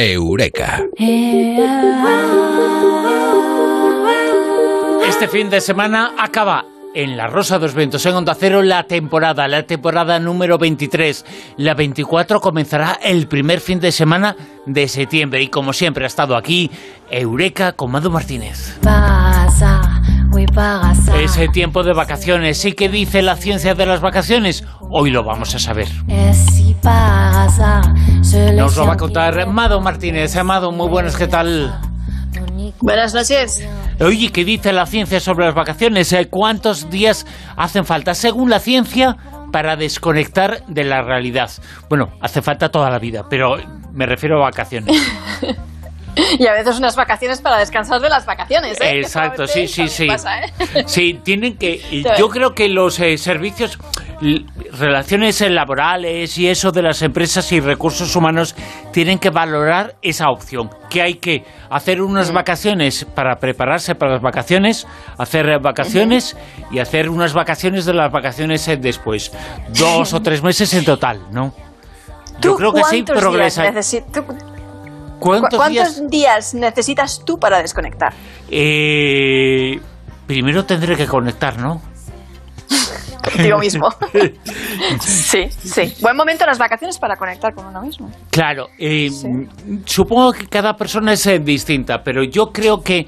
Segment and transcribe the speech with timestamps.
[0.00, 0.84] Eureka.
[5.08, 9.48] Este fin de semana acaba en La Rosa dos Ventos, en Onda Cero, la temporada,
[9.48, 11.26] la temporada número 23.
[11.56, 15.42] La 24 comenzará el primer fin de semana de septiembre.
[15.42, 16.70] Y como siempre ha estado aquí,
[17.10, 18.78] Eureka con Mado Martínez.
[21.14, 24.64] Ese tiempo de vacaciones, ¿sí que dice la ciencia de las vacaciones?
[24.90, 25.88] Hoy lo vamos a saber.
[28.56, 30.36] Nos lo va a contar Mado Martínez.
[30.36, 31.78] Amado, muy buenas, ¿qué tal?
[32.80, 33.66] Buenas noches.
[34.00, 36.12] Oye, ¿qué dice la ciencia sobre las vacaciones?
[36.12, 37.26] Eh, ¿Cuántos días
[37.56, 39.16] hacen falta, según la ciencia,
[39.52, 41.50] para desconectar de la realidad?
[41.88, 43.56] Bueno, hace falta toda la vida, pero
[43.92, 44.96] me refiero a vacaciones.
[46.38, 48.80] Y a veces unas vacaciones para descansar de las vacaciones.
[48.80, 49.00] ¿eh?
[49.00, 50.06] Exacto, sí, sí, sí.
[50.06, 50.52] Pasa, ¿eh?
[50.86, 51.80] Sí, tienen que.
[52.18, 53.78] Yo creo que los eh, servicios,
[54.72, 58.54] relaciones laborales y eso de las empresas y recursos humanos
[58.92, 60.70] tienen que valorar esa opción.
[60.90, 64.86] Que hay que hacer unas vacaciones para prepararse para las vacaciones,
[65.18, 66.36] hacer vacaciones
[66.70, 69.32] y hacer unas vacaciones de las vacaciones después.
[69.68, 71.52] Dos o tres meses en total, ¿no?
[72.40, 73.72] Yo creo que sí progresa.
[75.18, 76.54] ¿Cuántos, días?
[76.54, 78.12] necesitas tú para desconectar?
[78.50, 79.78] Eh,
[80.26, 81.80] primero tendré que conectar, ¿no?
[83.22, 83.88] Contigo mismo.
[85.00, 85.94] sí, sí.
[86.00, 88.10] Buen momento las vacaciones para conectar con uno mismo.
[88.30, 88.68] Claro.
[88.78, 89.10] Eh,
[89.84, 93.06] supongo que cada persona es eh, distinta, pero yo creo que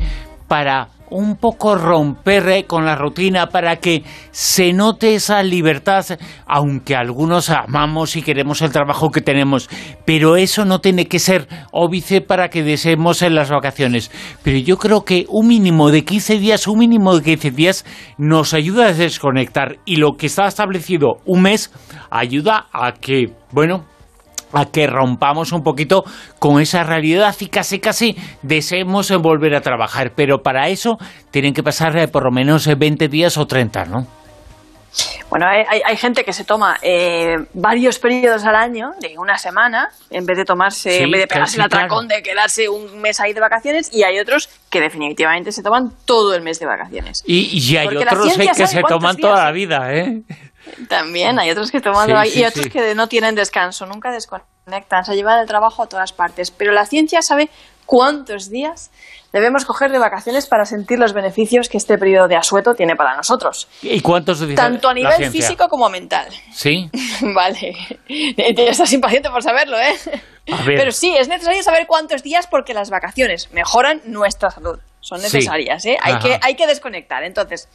[0.48, 6.04] para un poco romper eh, con la rutina para que se note esa libertad,
[6.46, 9.68] aunque algunos amamos y queremos el trabajo que tenemos,
[10.04, 14.10] pero eso no tiene que ser óbice para que deseemos en las vacaciones.
[14.42, 17.84] Pero yo creo que un mínimo de 15 días, un mínimo de 15 días
[18.18, 21.72] nos ayuda a desconectar y lo que está establecido un mes
[22.10, 23.84] ayuda a que, bueno,
[24.52, 26.04] a que rompamos un poquito
[26.38, 30.12] con esa realidad y casi casi deseemos volver a trabajar.
[30.14, 30.98] Pero para eso
[31.30, 34.19] tienen que pasar eh, por lo menos 20 eh, días o 30, ¿no?
[35.28, 40.26] Bueno, hay, gente que se toma eh, varios periodos al año, de una semana, en
[40.26, 43.40] vez de tomarse, en vez de pegarse el atracón de quedarse un mes ahí de
[43.40, 47.22] vacaciones, y hay otros que definitivamente se toman todo el mes de vacaciones.
[47.26, 50.22] Y, hay otros que se toman toda la vida, ¿eh?
[50.88, 55.40] También hay otros que toman y otros que no tienen descanso, nunca desconectan, se llevan
[55.40, 56.50] el trabajo a todas partes.
[56.50, 57.48] Pero la ciencia sabe
[57.90, 58.92] cuántos días
[59.32, 63.16] debemos coger de vacaciones para sentir los beneficios que este periodo de asueto tiene para
[63.16, 63.66] nosotros.
[63.82, 64.54] ¿Y cuántos días?
[64.54, 66.28] Tanto a nivel físico como mental.
[66.52, 66.88] Sí.
[67.34, 67.74] vale.
[68.36, 69.96] Estás impaciente por saberlo, ¿eh?
[70.64, 74.78] Pero sí, es necesario saber cuántos días porque las vacaciones mejoran nuestra salud.
[75.00, 75.96] Son necesarias, ¿eh?
[76.00, 77.24] Hay que, hay que desconectar.
[77.24, 77.68] Entonces,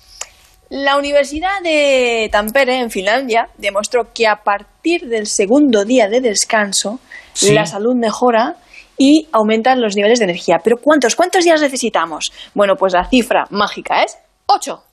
[0.69, 6.99] la Universidad de Tampere, en Finlandia, demostró que a partir del segundo día de descanso,
[7.41, 8.55] la salud mejora
[8.97, 10.59] y aumentan los niveles de energía.
[10.63, 11.15] Pero ¿cuántos?
[11.15, 12.31] ¿Cuántos días necesitamos?
[12.53, 14.17] Bueno, pues la cifra mágica es
[14.47, 14.83] ocho.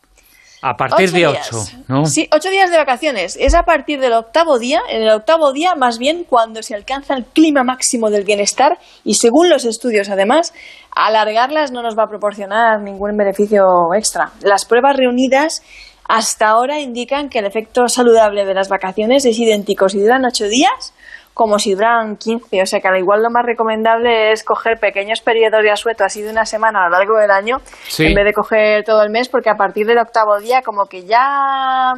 [0.64, 1.58] A partir de ocho,
[1.88, 2.06] ¿no?
[2.06, 3.36] Sí, ocho días de vacaciones.
[3.40, 7.14] Es a partir del octavo día, en el octavo día más bien cuando se alcanza
[7.14, 10.54] el clima máximo del bienestar y según los estudios además,
[10.94, 13.64] alargarlas no nos va a proporcionar ningún beneficio
[13.96, 14.30] extra.
[14.40, 15.64] Las pruebas reunidas
[16.08, 20.44] hasta ahora indican que el efecto saludable de las vacaciones es idéntico si duran ocho
[20.44, 20.94] días
[21.34, 22.62] como si duran 15.
[22.62, 26.22] O sea que al igual lo más recomendable es coger pequeños periodos de asueto así
[26.22, 27.58] de una semana a lo largo del año
[27.98, 31.04] en vez de coger todo el mes porque a partir del octavo día como que
[31.04, 31.94] ya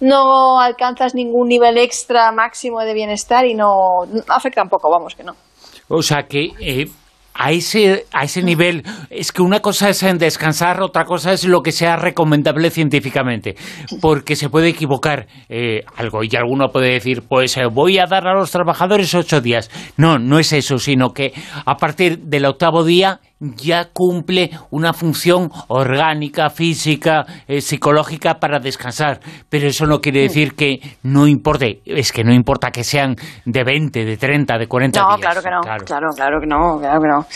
[0.00, 5.22] no alcanzas ningún nivel extra máximo de bienestar y no, afecta un poco, vamos que
[5.22, 5.34] no.
[5.88, 6.86] O sea que eh,
[7.34, 11.44] a ese, a ese nivel, es que una cosa es en descansar, otra cosa es
[11.44, 13.56] lo que sea recomendable científicamente,
[14.00, 18.26] porque se puede equivocar eh, algo y alguno puede decir, pues eh, voy a dar
[18.26, 19.70] a los trabajadores ocho días.
[19.96, 21.32] No, no es eso, sino que
[21.64, 29.20] a partir del octavo día ya cumple una función orgánica, física, eh, psicológica para descansar.
[29.48, 33.64] Pero eso no quiere decir que no importe, es que no importa que sean de
[33.64, 35.20] 20, de 30, de 40 no, días.
[35.20, 35.84] Claro que no, claro.
[35.84, 37.26] claro, claro que no, claro que no.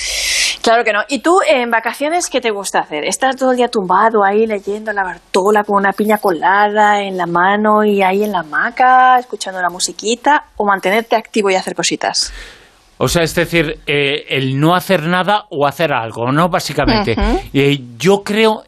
[0.63, 1.01] Claro que no.
[1.09, 3.05] ¿Y tú en vacaciones qué te gusta hacer?
[3.05, 7.27] ¿Estás todo el día tumbado ahí leyendo la Bartola con una piña colada en la
[7.27, 12.33] mano y ahí en la hamaca, escuchando la musiquita, o mantenerte activo y hacer cositas?
[12.99, 16.49] O sea, es decir, eh, el no hacer nada o hacer algo, ¿no?
[16.49, 17.17] Básicamente.
[17.53, 18.65] Eh, yo creo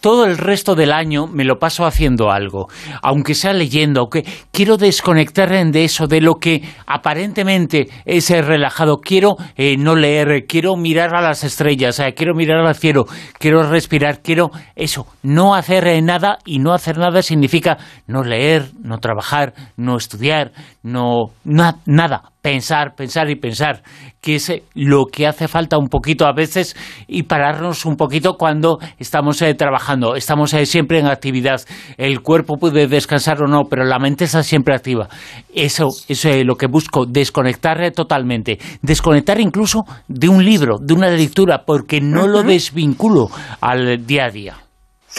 [0.00, 2.68] todo el resto del año me lo paso haciendo algo,
[3.02, 9.00] aunque sea leyendo, que quiero desconectar de eso, de lo que aparentemente es relajado.
[9.00, 13.06] Quiero eh, no leer, quiero mirar a las estrellas, quiero mirar al cielo,
[13.38, 18.98] quiero respirar, quiero eso, no hacer nada y no hacer nada significa no leer, no
[18.98, 20.52] trabajar, no estudiar,
[20.82, 23.82] no nada pensar, pensar y pensar,
[24.22, 26.74] que es eh, lo que hace falta un poquito a veces
[27.06, 31.60] y pararnos un poquito cuando estamos eh, trabajando, estamos eh, siempre en actividad,
[31.98, 35.08] el cuerpo puede descansar o no, pero la mente está siempre activa.
[35.54, 41.10] Eso, eso es lo que busco, desconectar totalmente, desconectar incluso de un libro, de una
[41.10, 43.28] lectura, porque no lo desvinculo
[43.60, 44.56] al día a día.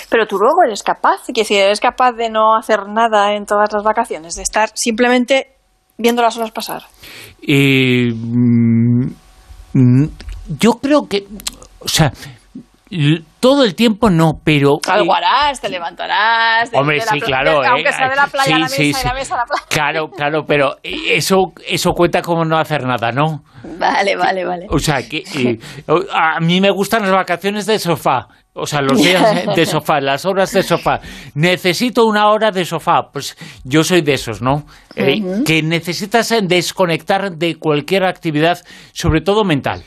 [0.09, 3.71] Pero tú luego eres capaz, que si eres capaz de no hacer nada en todas
[3.71, 5.58] las vacaciones, de estar simplemente
[5.99, 6.83] viendo las horas pasar.
[7.45, 9.05] Mm,
[9.73, 10.05] mm,
[10.59, 11.27] yo creo que,
[11.79, 12.11] o sea,
[13.39, 14.79] todo el tiempo no, pero...
[14.87, 16.69] Algo harás, te levantarás...
[16.73, 17.61] Hombre, sí, claro.
[17.63, 19.65] aunque sea de la playa a la mesa y la mesa a la playa.
[19.69, 23.43] Claro, claro, pero eso, eso cuenta como no hacer nada, ¿no?
[23.77, 24.65] Vale, vale, vale.
[24.69, 25.23] O sea, que
[26.13, 28.27] a mí me gustan las vacaciones de sofá.
[28.53, 30.99] O sea, los días de sofá, las horas de sofá.
[31.35, 33.09] Necesito una hora de sofá.
[33.11, 34.65] Pues yo soy de esos, ¿no?
[34.95, 38.59] Eh, que necesitas desconectar de cualquier actividad,
[38.93, 39.83] sobre todo mental.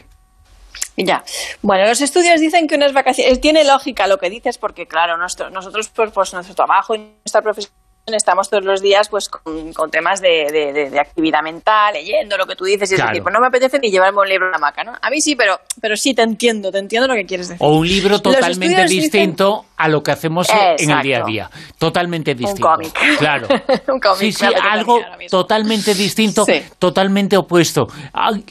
[0.97, 1.25] Ya.
[1.63, 3.41] Bueno, los estudios dicen que unas vacaciones.
[3.41, 7.73] Tiene lógica lo que dices, porque, claro, nosotros, pues, pues nuestro trabajo y nuestra profesión
[8.07, 12.91] estamos todos los días pues con, temas de, actividad mental, leyendo lo que tú dices
[12.91, 14.93] y decir, pues no me apetece ni llevarme un libro a la maca, ¿no?
[15.01, 17.65] A mí sí, pero, pero sí te entiendo, te entiendo lo que quieres decir.
[17.65, 20.49] O un libro totalmente distinto a lo que hacemos
[20.79, 21.51] en el día a día.
[21.79, 22.69] Totalmente distinto.
[22.69, 23.19] Un cómic.
[23.19, 23.49] Claro.
[23.93, 24.19] un cómic.
[24.19, 26.45] Sí, sí, algo totalmente distinto,
[26.79, 27.87] totalmente opuesto.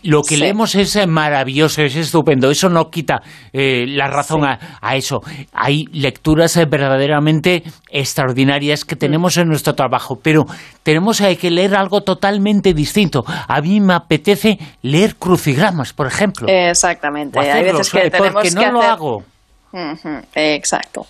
[0.04, 2.50] Lo que leemos es maravilloso, es estupendo.
[2.50, 3.22] Eso no quita
[3.54, 5.22] eh, la razón a, a, eso.
[5.54, 10.46] Hay lecturas eh, verdaderamente extraordinarias que tenemos en nuestro trabajo, pero
[10.84, 13.24] tenemos que leer algo totalmente distinto.
[13.26, 16.48] A mí me apetece leer crucigramas, por ejemplo.
[16.50, 17.40] Exactamente.
[17.40, 19.24] Hay veces que eh, tenemos porque no lo hago.
[20.36, 21.06] Exacto.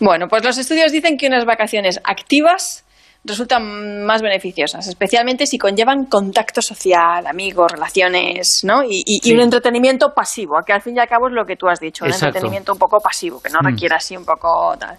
[0.00, 2.84] Bueno, pues los estudios dicen que unas vacaciones activas
[3.24, 8.82] resultan más beneficiosas, especialmente si conllevan contacto social, amigos, relaciones, ¿no?
[8.86, 11.80] Y, un entretenimiento pasivo, que al fin y al cabo es lo que tú has
[11.80, 13.66] dicho, un entretenimiento un poco pasivo, que no mm.
[13.66, 14.98] requiera así un poco tal.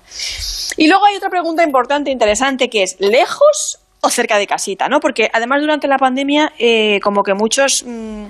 [0.78, 5.00] Y luego hay otra pregunta importante, interesante, que es, ¿lejos o cerca de casita, ¿no?
[5.00, 8.26] Porque además durante la pandemia, eh, como que muchos mm,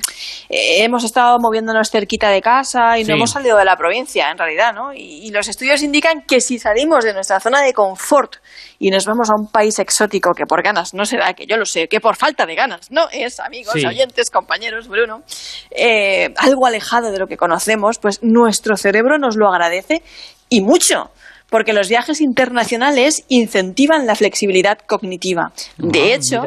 [0.49, 4.37] eh, hemos estado moviéndonos cerquita de casa y no hemos salido de la provincia, en
[4.37, 4.93] realidad, ¿no?
[4.93, 8.37] Y, los estudios indican que si salimos de nuestra zona de confort
[8.79, 11.65] y nos vamos a un país exótico que por ganas no será, que yo lo
[11.65, 15.23] sé, que por falta de ganas, no es, amigos, oyentes, compañeros, Bruno,
[15.71, 20.03] eh, algo alejado de lo que conocemos, pues nuestro cerebro nos lo agradece
[20.47, 21.11] y mucho
[21.55, 25.53] porque los viajes internacionales incentivan la flexibilidad cognitiva.
[25.77, 26.43] De ah, hecho,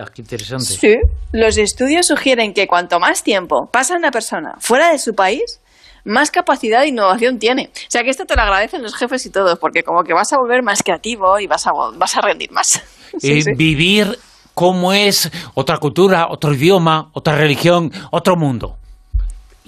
[1.33, 5.63] los estudios sugieren que cuanto más tiempo pasa una persona fuera de su país,
[6.05, 7.71] más capacidad de innovación tiene.
[7.73, 10.31] O sea que esto te lo agradecen los jefes y todos, porque como que vas
[10.35, 12.83] a volver más creativo y vas a, vas a rendir más.
[13.23, 14.19] Eh, vivir
[14.53, 18.77] como es otra cultura, otro idioma, otra religión, otro mundo.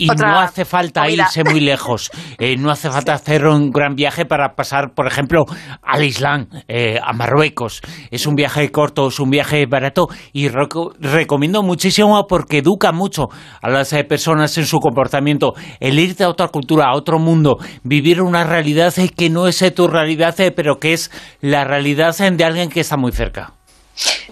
[0.01, 2.11] Y no hace falta irse muy lejos.
[2.39, 5.45] Eh, no hace falta hacer un gran viaje para pasar, por ejemplo,
[5.83, 7.83] al Islam, eh, a Marruecos.
[8.11, 13.29] Es un viaje corto, es un viaje barato y recomiendo muchísimo porque educa mucho
[13.61, 15.53] a las eh, personas en su comportamiento.
[15.81, 19.87] El irte a otra cultura, a otro mundo, vivir una realidad que no es tu
[19.87, 21.11] realidad, pero que es
[21.41, 23.60] la realidad de alguien que está muy cerca.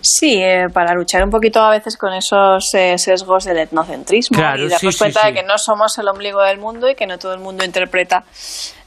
[0.00, 4.68] Sí, eh, para luchar un poquito a veces con esos eh, sesgos del etnocentrismo y
[4.68, 7.40] darnos cuenta de que no somos el ombligo del mundo y que no todo el
[7.40, 8.24] mundo interpreta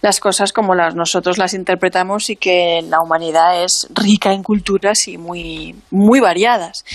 [0.01, 5.07] las cosas como las nosotros las interpretamos y que la humanidad es rica en culturas
[5.07, 6.85] y muy, muy variadas.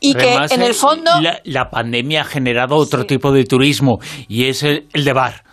[0.00, 1.10] Y que en el eh, fondo...
[1.44, 5.44] La, pandemia ha generado otro tipo de turismo y es el de bar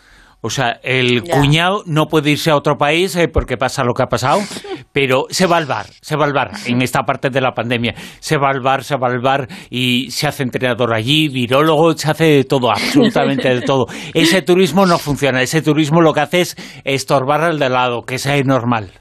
[0.41, 4.03] o sea, el cuñado no puede irse a otro país eh, porque pasa lo que
[4.03, 4.39] ha pasado,
[4.93, 7.93] pero se va al bar, se va al bar en esta parte de la pandemia.
[8.19, 12.09] Se va al bar, se va al bar y se hace entrenador allí, virólogo, se
[12.09, 13.87] hace de todo, absolutamente de todo.
[14.13, 18.17] Ese turismo no funciona, ese turismo lo que hace es estorbar al de lado, que
[18.17, 18.91] sea normal.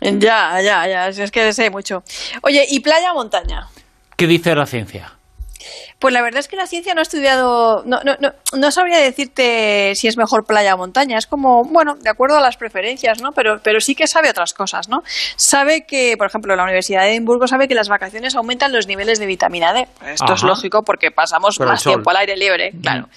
[0.00, 2.02] Ya, ya, ya, es que sé mucho.
[2.42, 3.68] Oye, ¿y playa o montaña?
[4.16, 5.17] ¿Qué dice la ciencia?
[5.98, 8.98] Pues la verdad es que la ciencia no ha estudiado, no, no, no, no sabría
[8.98, 11.18] decirte si es mejor playa o montaña.
[11.18, 13.32] Es como, bueno, de acuerdo a las preferencias, ¿no?
[13.32, 15.02] Pero, pero sí que sabe otras cosas, ¿no?
[15.34, 19.18] Sabe que, por ejemplo, la Universidad de Edimburgo sabe que las vacaciones aumentan los niveles
[19.18, 19.88] de vitamina D.
[20.06, 23.08] Esto es lógico porque pasamos más tiempo al aire libre, claro.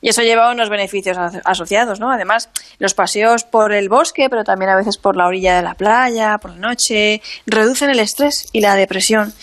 [0.00, 2.12] Y eso lleva unos beneficios asociados, ¿no?
[2.12, 5.74] Además, los paseos por el bosque, pero también a veces por la orilla de la
[5.74, 9.34] playa, por la noche, reducen el estrés y la depresión.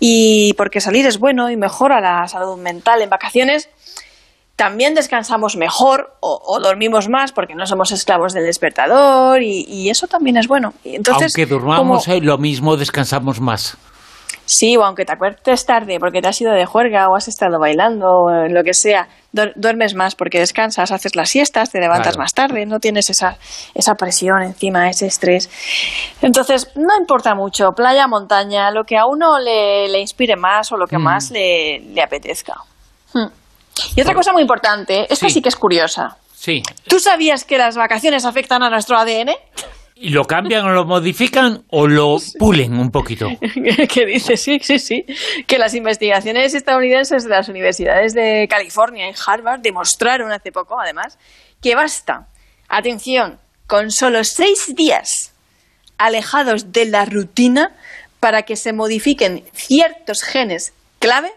[0.00, 3.68] Y porque salir es bueno y mejora la salud mental en vacaciones,
[4.56, 10.36] también descansamos mejor o, dormimos más porque no somos esclavos del despertador y, eso también
[10.36, 10.74] es bueno.
[10.84, 13.78] Entonces, Aunque durmamos eh, lo mismo, descansamos más.
[14.52, 17.60] Sí, o aunque te acuerdes tarde porque te has ido de juerga o has estado
[17.60, 19.06] bailando o lo que sea,
[19.54, 23.36] duermes más porque descansas, haces las siestas, te levantas más tarde, no tienes esa,
[23.76, 25.48] esa presión encima, ese estrés.
[26.20, 30.76] Entonces, no importa mucho, playa, montaña, lo que a uno le, le inspire más o
[30.76, 31.02] lo que mm.
[31.02, 32.54] más le, le apetezca.
[33.14, 33.28] Hmm.
[33.94, 35.34] Y otra cosa muy importante, esta sí.
[35.34, 36.16] sí que es curiosa.
[36.34, 36.60] Sí.
[36.88, 39.30] ¿Tú sabías que las vacaciones afectan a nuestro ADN?
[40.02, 43.28] ¿Y lo cambian o lo modifican o lo pulen un poquito?
[43.92, 45.04] que dice, sí, sí, sí,
[45.46, 51.18] que las investigaciones estadounidenses de las universidades de California y Harvard demostraron hace poco, además,
[51.60, 52.28] que basta,
[52.68, 55.34] atención, con solo seis días
[55.98, 57.76] alejados de la rutina
[58.20, 61.30] para que se modifiquen ciertos genes clave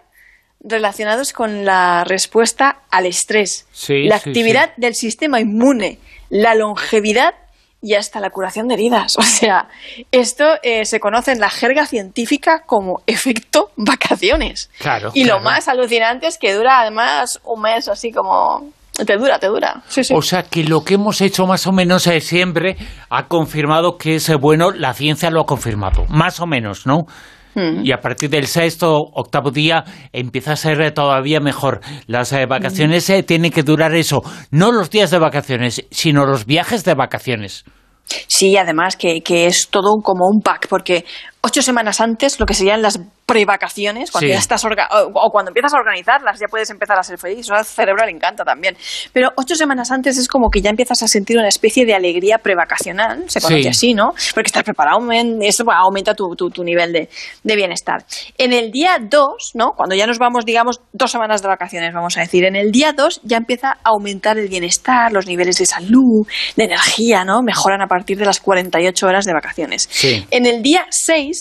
[0.61, 7.35] relacionados con la respuesta al estrés, la actividad del sistema inmune, la longevidad
[7.83, 9.17] y hasta la curación de heridas.
[9.23, 9.67] O sea,
[10.11, 14.69] esto eh, se conoce en la jerga científica como efecto vacaciones.
[14.79, 15.11] Claro.
[15.13, 19.47] Y lo más alucinante es que dura además un mes así como te dura, te
[19.47, 19.81] dura.
[20.13, 22.77] O sea que lo que hemos hecho más o menos es siempre
[23.09, 27.07] ha confirmado que es bueno, la ciencia lo ha confirmado, más o menos, ¿no?
[27.55, 31.81] Y a partir del sexto, octavo día empieza a ser todavía mejor.
[32.07, 36.45] Las eh, vacaciones eh, tienen que durar eso, no los días de vacaciones, sino los
[36.45, 37.63] viajes de vacaciones.
[38.05, 41.05] Sí, además que, que es todo como un pack, porque
[41.45, 45.77] ocho semanas antes, lo que serían las prevacaciones, cuando ya estás o, cuando empiezas a
[45.77, 47.39] organizarlas, ya puedes empezar a ser feliz.
[47.39, 48.77] Eso al cerebro le encanta también.
[49.11, 52.37] Pero ocho semanas antes es como que ya empiezas a sentir una especie de alegría
[52.37, 54.13] prevacacional, se conoce así, ¿no?
[54.33, 54.99] Porque estás preparado,
[55.41, 57.09] eso aumenta tu, tu, nivel de,
[57.43, 58.05] de, bienestar.
[58.37, 59.71] En el día dos, ¿no?
[59.75, 62.93] Cuando ya nos vamos, digamos, dos semanas de vacaciones, vamos a decir, en el día
[62.93, 67.41] dos ya empieza a aumentar el bienestar, los niveles de salud, de energía, ¿no?
[67.41, 69.89] Mejoran a partir de las 48 horas de vacaciones.
[70.31, 70.85] En el día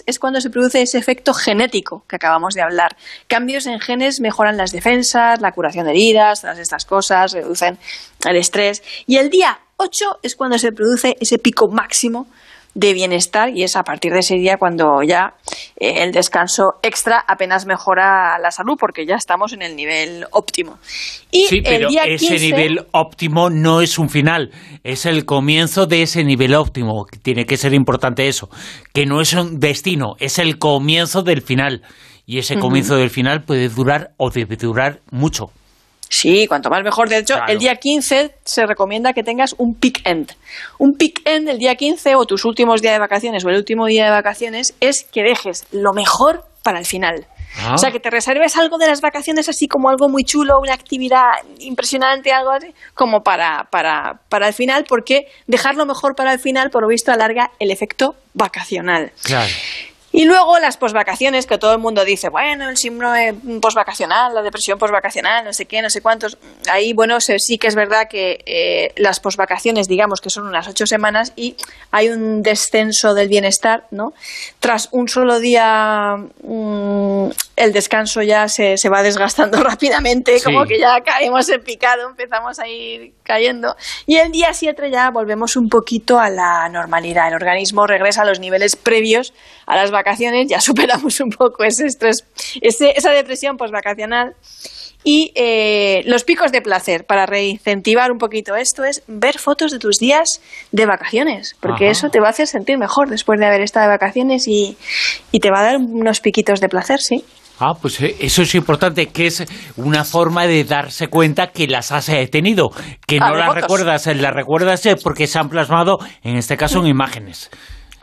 [0.06, 2.96] es cuando se produce ese efecto genético que acabamos de hablar.
[3.26, 7.78] Cambios en genes mejoran las defensas, la curación de heridas, todas estas cosas, reducen
[8.26, 8.82] el estrés.
[9.06, 12.26] Y el día 8 es cuando se produce ese pico máximo
[12.74, 15.34] de bienestar y es a partir de ese día cuando ya
[15.76, 20.78] eh, el descanso extra apenas mejora la salud porque ya estamos en el nivel óptimo.
[21.30, 24.50] Y sí, pero ese nivel óptimo no es un final,
[24.84, 27.06] es el comienzo de ese nivel óptimo.
[27.22, 28.48] Tiene que ser importante eso,
[28.94, 31.82] que no es un destino, es el comienzo del final.
[32.24, 35.50] Y ese comienzo del final puede durar o debe durar mucho.
[36.12, 37.08] Sí, cuanto más mejor.
[37.08, 40.34] De hecho, el día 15 se recomienda que tengas un peak end.
[40.78, 43.86] Un peak end el día 15 o tus últimos días de vacaciones o el último
[43.86, 47.26] día de vacaciones es que dejes lo mejor para el final.
[47.58, 47.72] Ah.
[47.74, 50.74] O sea, que te reserves algo de las vacaciones así como algo muy chulo, una
[50.74, 56.34] actividad impresionante, algo así, como para, para, para el final, porque dejar lo mejor para
[56.34, 59.12] el final, por lo visto, alarga el efecto vacacional.
[59.22, 59.50] Claro.
[60.12, 64.78] Y luego las posvacaciones, que todo el mundo dice, bueno, el síndrome posvacacional, la depresión
[64.78, 66.36] posvacacional, no sé qué, no sé cuántos.
[66.70, 70.86] Ahí, bueno, sí que es verdad que eh, las posvacaciones, digamos que son unas ocho
[70.86, 71.56] semanas y
[71.90, 74.12] hay un descenso del bienestar, ¿no?
[74.60, 77.28] Tras un solo día, mm,
[77.62, 82.58] el descanso ya se, se va desgastando rápidamente, como que ya caemos en picado, empezamos
[82.58, 83.76] a ir cayendo.
[84.06, 87.28] Y el día siete ya volvemos un poquito a la normalidad.
[87.28, 89.32] El organismo regresa a los niveles previos
[89.66, 92.24] a las vacaciones, ya superamos un poco ese estrés,
[92.60, 94.34] esa depresión postvacacional.
[95.04, 99.80] Y eh, los picos de placer, para reincentivar un poquito esto, es ver fotos de
[99.80, 100.40] tus días
[100.70, 103.92] de vacaciones, porque eso te va a hacer sentir mejor después de haber estado de
[103.92, 104.76] vacaciones y,
[105.32, 107.24] y te va a dar unos piquitos de placer, sí.
[107.64, 109.44] Ah, pues eh, eso es importante, que es
[109.76, 112.70] una forma de darse cuenta que las has eh, tenido,
[113.06, 117.50] que no las recuerdas, las recuerdas porque se han plasmado, en este caso, en imágenes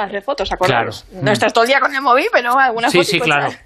[0.06, 1.04] hacer fotos, acordaros.
[1.04, 1.26] Claro.
[1.26, 3.50] No estás todo el día con el móvil, pero algunas sí, Sí, claro.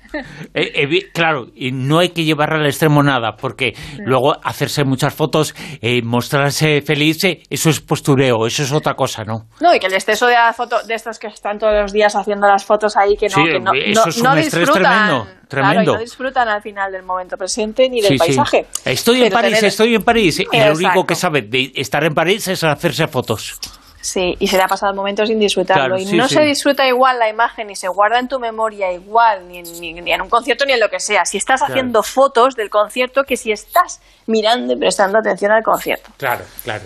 [0.53, 5.11] Eh, eh, claro, y no hay que llevarla al extremo nada, porque luego hacerse muchas
[5.11, 9.47] fotos, eh, mostrarse feliz, eso es postureo, eso es otra cosa, ¿no?
[9.59, 12.47] No, y que el exceso de foto de estos que están todos los días haciendo
[12.47, 15.27] las fotos ahí, que no, que no, eso es un estrés tremendo.
[15.47, 15.93] Tremendo.
[15.93, 18.67] no disfrutan al final del momento presente ni del paisaje.
[18.85, 22.47] Estoy en París, estoy en París, y lo único que sabe de estar en París
[22.47, 23.59] es hacerse fotos.
[24.03, 25.97] Sí, y se le ha pasado el momento sin disfrutarlo.
[25.97, 29.59] y no se disfruta igual la imagen, ni se guarda en tu memoria igual, ni
[29.59, 31.23] en, un concierto, ni en lo que sea.
[31.23, 36.11] Si estás haciendo fotos del concierto, que si estás mirando y prestando atención al concierto.
[36.17, 36.83] Claro, claro.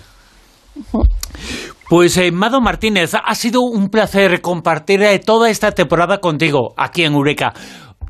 [1.89, 7.03] Pues eh, Mado Martínez, ha sido un placer compartir eh, toda esta temporada contigo aquí
[7.03, 7.53] en Eureka.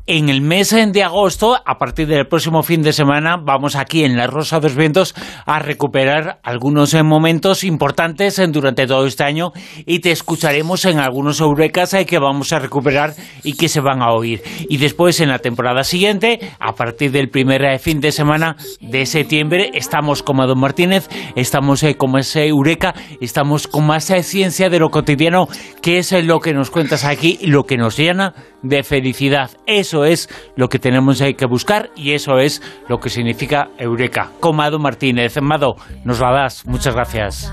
[0.08, 4.16] En el mes de agosto, a partir del próximo fin de semana, vamos aquí en
[4.16, 9.24] La Rosa de los Vientos a recuperar algunos eh, momentos importantes eh, durante todo este
[9.24, 9.52] año
[9.84, 14.00] y te escucharemos en algunos eurekas eh, que vamos a recuperar y que se van
[14.00, 14.42] a oír.
[14.70, 19.72] Y después, en la temporada siguiente, a partir del primer fin de semana de septiembre,
[19.74, 25.48] estamos como Don Martínez, estamos como ese eureka, estamos con más ciencia de lo cotidiano,
[25.82, 29.50] que es lo que nos cuentas aquí y lo que nos llena de felicidad.
[29.66, 34.30] Eso es lo que tenemos que buscar y eso es lo que significa Eureka.
[34.40, 36.66] Comado Martínez, Mado, nos la das.
[36.66, 37.52] Muchas gracias.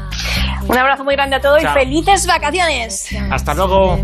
[0.67, 3.09] Un abrazo muy grande a todos y felices vacaciones.
[3.31, 3.97] Hasta luego.